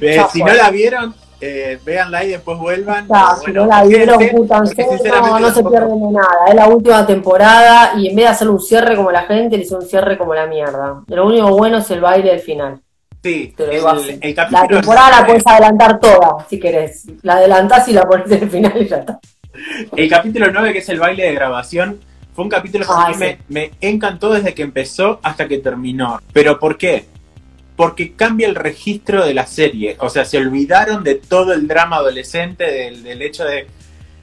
[0.00, 0.50] Eh, si fue.
[0.50, 3.06] no la vieron, eh, véanla y después vuelvan.
[3.08, 6.28] Ya, Pero si bueno, no la vieron, putanse, no, no se pierden de nada.
[6.48, 9.64] Es la última temporada y en vez de hacer un cierre como la gente, le
[9.64, 11.02] hizo un cierre como la mierda.
[11.06, 12.80] Lo único bueno es el baile del final.
[13.22, 14.18] Sí, Te lo el, así.
[14.20, 17.06] el capítulo La temporada la puedes adelantar toda, si querés.
[17.22, 19.18] La adelantás y la pones en el final y ya está.
[19.96, 22.00] El capítulo 9, que es el baile de grabación,
[22.36, 23.20] fue un capítulo que Ah, a mí sí.
[23.20, 26.20] me, me encantó desde que empezó hasta que terminó.
[26.32, 27.06] ¿Pero por qué?
[27.74, 29.96] Porque cambia el registro de la serie.
[29.98, 33.66] O sea, se olvidaron de todo el drama adolescente, del, del hecho de,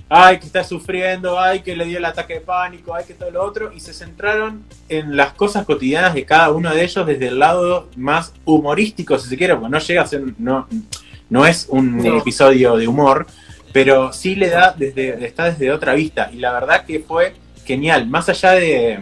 [0.09, 3.29] ay, que está sufriendo, ay, que le dio el ataque de pánico, ay, que todo
[3.31, 7.27] lo otro, y se centraron en las cosas cotidianas de cada uno de ellos desde
[7.27, 10.67] el lado más humorístico, si se quiere, porque no llega a ser, no,
[11.29, 12.17] no es un No.
[12.17, 13.25] episodio de humor,
[13.71, 17.33] pero sí le da desde, está desde otra vista, y la verdad que fue
[17.65, 18.99] genial, más allá de,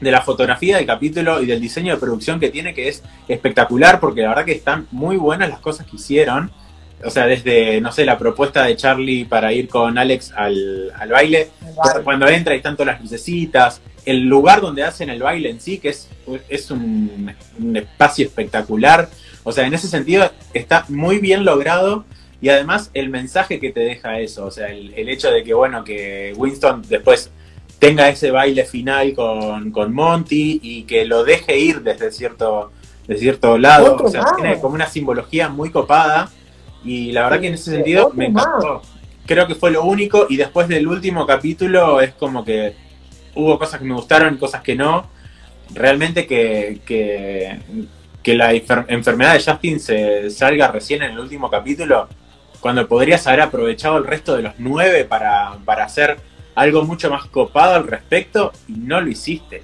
[0.00, 4.00] de la fotografía del capítulo y del diseño de producción que tiene, que es espectacular,
[4.00, 6.50] porque la verdad que están muy buenas las cosas que hicieron.
[7.04, 11.10] O sea, desde, no sé, la propuesta de Charlie para ir con Alex al, al
[11.10, 11.50] baile,
[12.02, 15.78] cuando entra y están todas las lucecitas, el lugar donde hacen el baile en sí,
[15.78, 16.08] que es,
[16.48, 19.10] es un, un espacio espectacular.
[19.44, 22.04] O sea, en ese sentido está muy bien logrado.
[22.40, 25.54] Y además el mensaje que te deja eso, o sea, el, el hecho de que,
[25.54, 27.30] bueno, que Winston después
[27.78, 32.72] tenga ese baile final con, con Monty y que lo deje ir desde cierto,
[33.06, 36.30] de cierto lado, o sea, tiene como una simbología muy copada
[36.84, 38.82] y la verdad que en ese sentido me encantó.
[39.26, 42.74] Creo que fue lo único y después del último capítulo es como que
[43.34, 45.08] hubo cosas que me gustaron y cosas que no.
[45.74, 47.58] Realmente que, que,
[48.22, 52.08] que la enfer- enfermedad de Justin se salga recién en el último capítulo,
[52.60, 56.18] cuando podrías haber aprovechado el resto de los nueve para, para hacer
[56.56, 59.62] algo mucho más copado al respecto y no lo hiciste.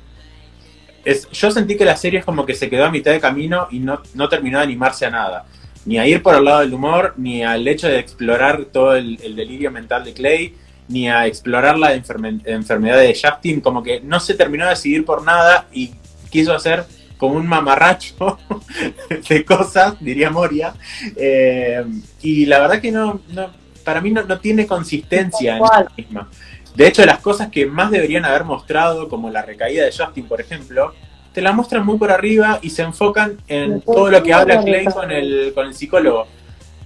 [1.04, 3.66] Es, yo sentí que la serie es como que se quedó a mitad de camino
[3.72, 5.46] y no, no terminó de animarse a nada.
[5.84, 9.18] Ni a ir por el lado del humor, ni al hecho de explorar todo el,
[9.20, 10.54] el delirio mental de Clay,
[10.86, 13.60] ni a explorar la enferme- enfermedad de Justin.
[13.60, 15.92] Como que no se terminó de decidir por nada y
[16.30, 16.84] quiso hacer
[17.16, 18.38] como un mamarracho
[19.28, 20.74] de cosas, diría Moria.
[21.16, 21.84] Eh,
[22.22, 23.50] y la verdad que no, no
[23.84, 25.62] para mí no, no tiene consistencia en
[25.96, 26.28] sí misma.
[26.74, 30.40] De hecho, las cosas que más deberían haber mostrado, como la recaída de Justin, por
[30.40, 30.94] ejemplo,
[31.32, 34.64] te la muestran muy por arriba y se enfocan en todo lo que habla la
[34.64, 36.26] Clay con el, con el psicólogo.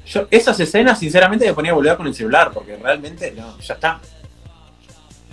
[0.07, 3.75] Yo, esas escenas, sinceramente, me ponía a volver con el celular, porque realmente no, ya
[3.75, 4.01] está.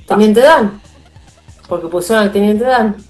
[0.08, 0.82] Teniente Dan.
[1.68, 2.96] Porque pusieron al Teniente Dan.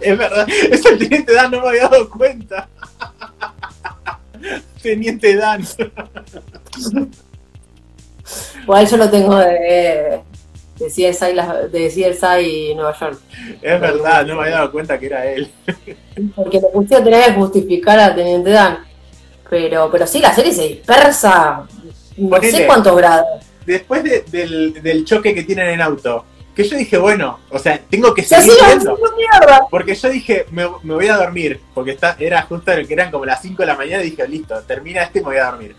[0.00, 2.68] Es verdad, es el Teniente Dan, no me había dado cuenta.
[4.82, 5.62] Teniente Dan.
[8.62, 10.20] Igual yo lo tengo de,
[10.78, 11.34] de CSI,
[11.70, 13.18] de CSI Nueva York.
[13.62, 15.50] Es verdad, no me había dado cuenta que era él.
[16.36, 18.78] Porque lo pusieron tenía que justificar a Teniente Dan.
[19.48, 21.66] Pero, pero sí, la serie se dispersa.
[22.16, 22.52] No Ponele.
[22.52, 23.26] sé cuántos grados.
[23.66, 27.80] Después de- del, del choque que tienen en auto, que yo dije, bueno, o sea,
[27.88, 28.96] tengo que Se seguir viendo.
[29.70, 33.24] Porque yo dije, me, me voy a dormir, porque está, era justo que eran como
[33.24, 35.74] las 5 de la mañana y dije, listo, termina este y me voy a dormir.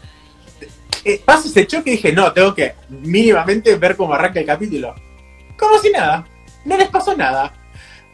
[1.03, 4.93] Eh, pasa ese choque y dije, no, tengo que mínimamente ver cómo arranca el capítulo.
[5.57, 6.25] Como si nada,
[6.65, 7.53] no les pasó nada.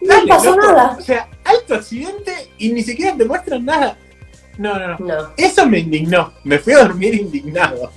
[0.02, 0.67] No Dale, pasó loco.
[0.71, 0.95] nada.
[0.97, 3.97] O sea, alto accidente y ni siquiera te muestran nada.
[4.58, 4.97] No, no, no.
[5.00, 5.30] No.
[5.38, 6.34] Eso me indignó.
[6.43, 7.91] Me fui a dormir indignado.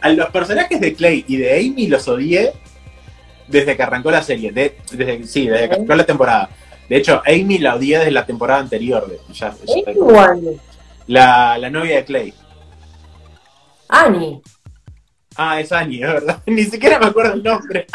[0.00, 2.52] A los personajes de Clay y de Amy los odié
[3.48, 4.52] desde que arrancó la serie.
[4.52, 6.50] De- desde, sí, desde que arrancó la temporada.
[6.88, 9.06] De hecho, Amy la odié desde la temporada anterior.
[9.08, 9.54] de- ya-
[11.06, 12.34] la, la novia de Clay.
[13.94, 14.42] Annie.
[15.36, 16.42] Ah, es Annie, es verdad.
[16.46, 17.86] Ni siquiera me acuerdo el nombre.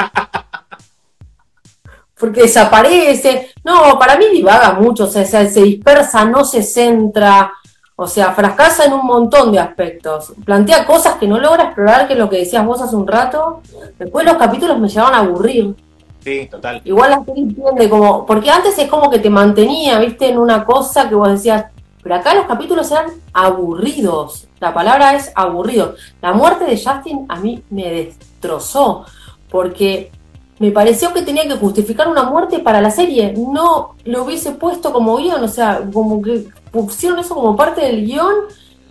[2.20, 3.52] Porque desaparece.
[3.64, 5.06] No, para mí divaga mucho.
[5.06, 7.54] O sea, se, dispersa, no se centra.
[7.96, 10.34] O sea, fracasa en un montón de aspectos.
[10.46, 13.62] Plantea cosas que no logra explorar, que es lo que decías vos hace un rato.
[13.98, 15.76] Después los capítulos me llevaban a aburrir.
[16.22, 16.82] Sí, total.
[16.84, 20.66] Igual la serie entiende como, porque antes es como que te mantenía, viste, en una
[20.66, 21.66] cosa que vos decías,
[22.02, 24.48] Pero acá los capítulos eran aburridos.
[24.60, 25.96] La palabra es aburrido.
[26.22, 29.06] La muerte de Justin a mí me destrozó.
[29.50, 30.12] Porque
[30.60, 33.34] me pareció que tenía que justificar una muerte para la serie.
[33.38, 35.44] No lo hubiese puesto como guion.
[35.44, 38.36] O sea, como que pusieron eso como parte del guion.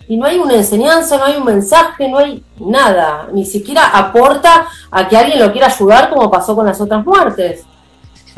[0.06, 3.28] Y no hay una enseñanza, no hay un mensaje, no hay nada.
[3.32, 7.64] Ni siquiera aporta a que alguien lo quiera ayudar como pasó con las otras muertes.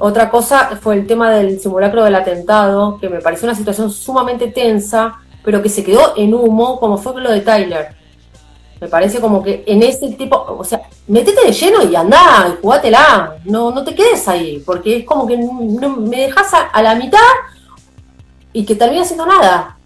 [0.01, 4.47] Otra cosa fue el tema del simulacro del atentado, que me pareció una situación sumamente
[4.49, 7.89] tensa, pero que se quedó en humo, como fue lo de Tyler.
[8.81, 12.63] Me parece como que en ese tipo, o sea, metete de lleno y andá, y
[12.63, 16.95] jugátela, no, no te quedes ahí, porque es como que me dejas a, a, la
[16.95, 17.19] mitad
[18.55, 19.77] y que termina haciendo nada.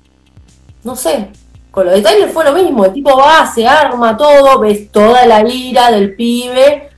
[0.85, 1.31] No sé.
[1.73, 5.27] Con lo de Tyler fue lo mismo, el tipo va, se arma todo, ves toda
[5.27, 6.91] la ira del pibe,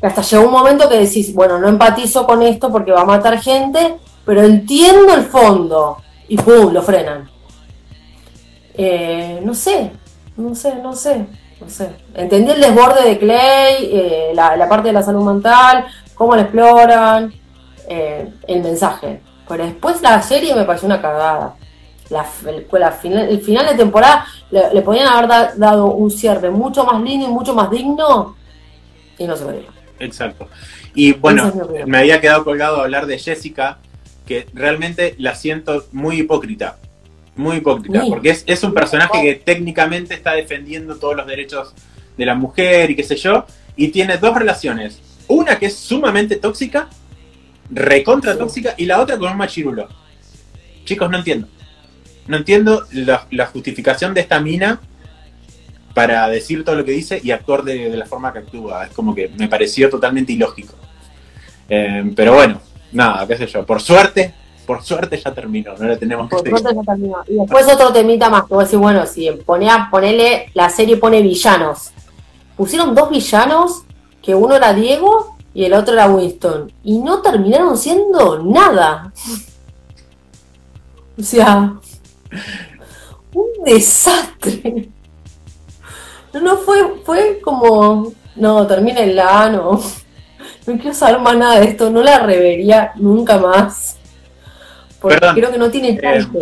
[0.00, 3.40] hasta llegó un momento que decís, bueno, no empatizo con esto porque va a matar
[3.40, 5.98] gente, pero entiendo el fondo.
[6.28, 6.72] Y ¡pum!
[6.72, 7.28] lo frenan.
[8.74, 9.90] Eh, no sé,
[10.36, 11.26] no sé, no sé,
[11.60, 11.90] no sé.
[12.14, 17.32] Entendí el desborde de Clay, eh, la, parte de la salud mental, cómo lo exploran,
[17.88, 19.20] eh, el mensaje.
[19.48, 21.54] Pero después la serie me pareció una cagada.
[22.10, 22.66] La, el,
[23.28, 27.52] el, final de temporada le, podían haber dado un cierre mucho más lindo y mucho
[27.52, 28.34] más digno
[29.18, 30.48] y no se me Exacto.
[30.94, 31.52] Y bueno,
[31.86, 33.78] me había quedado colgado a hablar de Jessica,
[34.26, 36.78] que realmente la siento muy hipócrita.
[37.36, 41.72] Muy hipócrita, porque es, es un personaje que técnicamente está defendiendo todos los derechos
[42.16, 45.00] de la mujer y qué sé yo, y tiene dos relaciones.
[45.28, 46.88] Una que es sumamente tóxica,
[47.70, 49.88] recontra tóxica, y la otra con un machirulo.
[50.84, 51.46] Chicos, no entiendo.
[52.26, 54.80] No entiendo la, la justificación de esta mina
[55.98, 58.84] para decir todo lo que dice y actuar de, la forma que actúa.
[58.84, 60.74] Es como que me pareció totalmente ilógico.
[61.68, 62.60] Eh, pero bueno,
[62.92, 63.66] nada, qué sé yo.
[63.66, 64.32] Por suerte,
[64.64, 67.16] por suerte ya terminó, no le tenemos por suerte ya terminó.
[67.26, 69.28] Y después otro temita más, que vos decís, bueno, si
[69.90, 71.90] ponele, la serie pone villanos.
[72.56, 73.82] Pusieron dos villanos,
[74.22, 76.70] que uno era Diego y el otro era Winston.
[76.84, 79.12] Y no terminaron siendo nada.
[81.20, 81.74] O sea,
[83.34, 84.92] un desastre.
[86.32, 89.80] No, no, fue, fue como, no, la no,
[90.66, 93.96] no quiero saber más nada de esto, no la revería nunca más.
[95.00, 96.40] Porque creo que no tiene eh, tanto.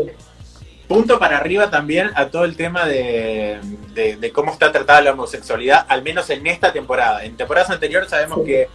[0.88, 3.60] punto para arriba también a todo el tema de,
[4.32, 7.24] cómo está tratada la homosexualidad, al menos en esta temporada.
[7.24, 8.68] En temporadas anteriores sabemos que,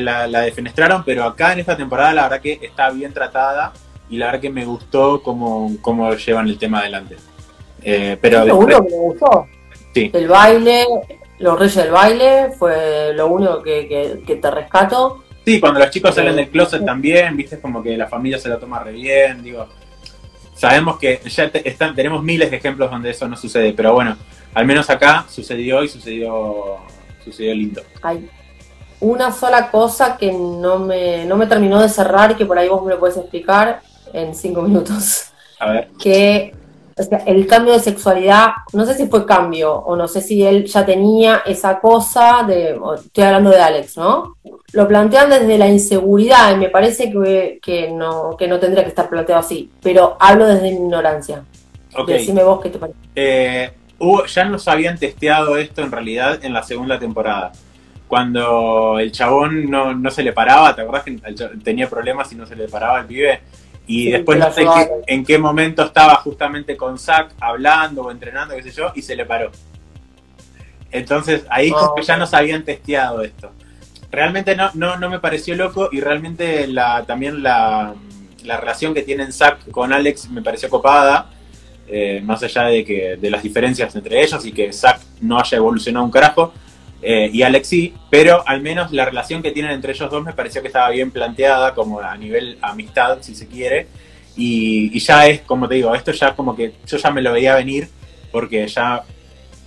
[0.00, 3.72] la, defenestraron, pero acá en esta temporada la verdad que está bien tratada
[4.08, 7.16] y la verdad que me gustó cómo, cómo llevan el tema adelante.
[7.82, 9.46] Eh, pero lo que me gustó.
[10.12, 10.86] El baile,
[11.38, 15.24] los reyes del baile, fue lo único que, te rescato.
[15.44, 18.58] Sí, cuando los chicos salen del closet también, viste, como que la familia se la
[18.58, 19.66] toma re bien, digo.
[20.54, 24.16] Sabemos que ya están, tenemos miles de ejemplos donde eso no sucede, pero bueno,
[24.54, 26.78] al menos acá sucedió y sucedió,
[27.22, 27.82] sucedió lindo.
[28.02, 28.28] Hay
[29.00, 32.68] una sola cosa que no me, no me terminó de cerrar y que por ahí
[32.68, 33.82] vos me lo puedes explicar
[34.12, 35.30] en cinco minutos.
[35.58, 35.88] A ver.
[35.98, 36.54] Que
[37.26, 40.86] el cambio de sexualidad, no sé si fue cambio o no sé si él ya
[40.86, 44.36] tenía esa cosa de, estoy hablando de Alex, ¿no?
[44.72, 48.88] Lo plantean desde la inseguridad y me parece que, que no, que no tendría que
[48.88, 51.44] estar planteado así, pero hablo desde mi ignorancia.
[51.94, 52.18] Okay.
[52.18, 52.98] Decime vos qué te parece.
[53.14, 53.70] Eh,
[54.34, 57.52] ya nos habían testeado esto en realidad en la segunda temporada.
[58.08, 61.18] Cuando el chabón no, no se le paraba, ¿te acordás que
[61.64, 63.40] tenía problemas y no se le paraba al pibe?
[63.86, 64.66] Y después no sé
[65.06, 69.14] en qué momento estaba justamente con Zack hablando o entrenando, qué sé yo, y se
[69.14, 69.52] le paró.
[70.90, 73.52] Entonces ahí que ya nos habían testeado esto.
[74.10, 77.94] Realmente no, no, no me pareció loco y realmente la, también la,
[78.44, 81.30] relación que tienen Zack con Alex me pareció copada.
[81.88, 85.58] Eh, más allá de que de las diferencias entre ellos y que Zack no haya
[85.58, 86.52] evolucionado un carajo
[87.02, 90.62] eh, y Alexi, pero al menos la relación que tienen entre ellos dos me pareció
[90.62, 93.86] que estaba bien planteada, como a nivel amistad, si se quiere,
[94.36, 97.54] y, ya es, como te digo, esto ya como que yo ya me lo veía
[97.54, 97.88] venir,
[98.30, 99.02] porque ya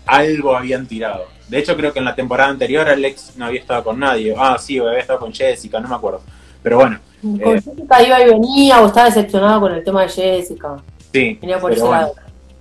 [0.05, 1.27] algo habían tirado.
[1.47, 4.35] De hecho, creo que en la temporada anterior Alex no había estado con nadie.
[4.37, 6.21] Ah, sí, había estado con Jessica, no me acuerdo.
[6.61, 6.99] Pero bueno.
[7.21, 10.77] Con eh, Jessica iba y venía o estaba decepcionado con el tema de Jessica.
[11.11, 11.39] Sí.
[11.41, 12.13] Venía por ese lado.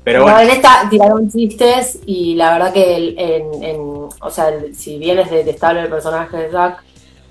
[0.09, 5.31] Pero en esta tiraron chistes y la verdad que en, o sea, si bien es
[5.31, 6.83] detestable el personaje de Zack,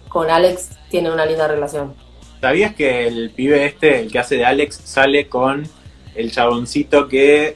[0.07, 1.95] con Alex tiene una linda relación.
[2.39, 5.67] ¿Sabías que el pibe este, el que hace de Alex, sale con
[6.13, 7.55] el chaboncito que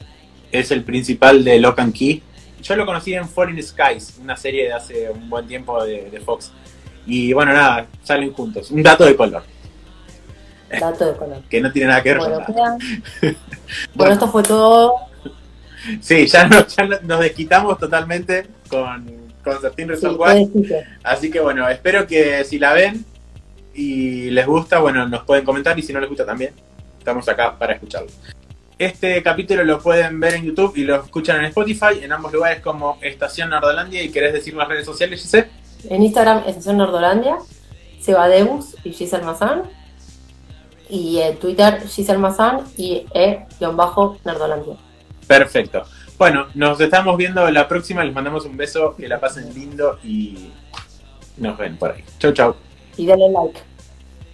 [0.51, 2.23] es el principal de Lock and Key?
[2.63, 6.51] Yo lo conocí en Falling Skies, una serie de hace un buen tiempo de, Fox.
[7.05, 8.71] Y bueno, nada, salen juntos.
[8.71, 9.43] Un dato de color.
[10.79, 11.43] Dato de color.
[11.47, 12.77] que no tiene nada que ver Bueno, con nada.
[13.93, 15.10] bueno, esto fue todo.
[16.01, 19.05] Sí, ya, no- ya no- nos desquitamos totalmente con,
[19.43, 20.45] con 13 Sí, Reasons fue Why.
[20.45, 20.85] desquite.
[21.03, 23.05] Así que bueno, espero que si la ven
[23.73, 26.53] y les gusta, bueno, nos pueden comentar y si no les gusta también,
[26.99, 28.09] estamos acá para escucharlo.
[28.77, 32.61] Este capítulo lo pueden ver en YouTube y lo escuchan en Spotify, en ambos lugares
[32.61, 34.01] como Estación Nardolandia.
[34.03, 35.49] ¿Y querés decir las redes sociales, Giselle?
[35.89, 37.37] En Instagram, Estación Nordolandia,
[37.99, 39.63] Seba Deus y Giselle Mazán.
[40.89, 44.75] Y en Twitter, Giselle Mazán y E-Nerdolandia.
[45.31, 45.85] Perfecto.
[46.17, 48.03] Bueno, nos estamos viendo la próxima.
[48.03, 50.51] Les mandamos un beso, que la pasen lindo y
[51.37, 52.03] nos ven por ahí.
[52.19, 52.55] Chau, chau.
[52.97, 53.61] Y denle like.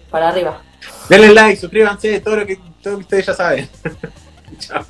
[0.10, 0.60] Para arriba.
[1.08, 3.70] Denle like, suscríbanse, todo lo que, todo lo que ustedes ya saben.
[4.58, 4.84] chau.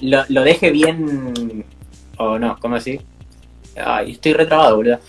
[0.00, 1.66] Lo, lo deje bien.
[2.16, 2.98] O no, ¿cómo así?
[3.76, 5.00] Ay, estoy retrabado, boludo.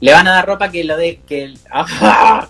[0.00, 1.20] Le van a dar ropa que lo de.
[1.28, 2.48] que ¡Ah!